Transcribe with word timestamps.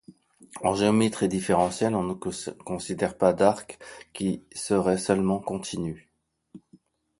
En 0.63 0.73
géométrie 0.73 1.27
différentielle 1.27 1.93
on 1.93 2.01
ne 2.01 2.15
considère 2.15 3.15
pas 3.15 3.33
d'arcs 3.33 3.77
qui 4.13 4.43
seraient 4.51 4.97
seulement 4.97 5.37
continus. 5.39 6.09